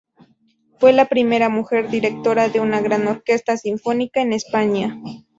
Fue 0.79 0.93
la 0.93 1.05
primera 1.09 1.47
mujer 1.49 1.87
directora 1.91 2.49
de 2.49 2.59
una 2.59 2.81
gran 2.81 3.05
orquesta 3.05 3.55
sinfónica 3.55 4.19
en 4.23 4.33
España. 4.33 4.99